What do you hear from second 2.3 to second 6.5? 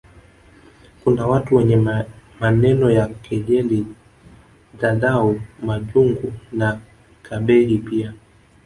maneno ya kejeli dhadhau majungu